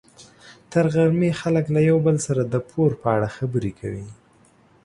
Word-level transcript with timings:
تر 0.71 0.85
غرمې 0.93 1.31
خلک 1.41 1.65
له 1.75 1.81
یو 1.89 1.97
بل 2.05 2.15
سره 2.27 2.41
د 2.53 2.55
پور 2.69 2.91
په 3.01 3.07
اړه 3.15 3.27
خبرې 3.37 3.71
کوي. 3.79 4.07